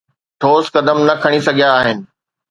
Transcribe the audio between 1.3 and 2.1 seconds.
سگهيا آهن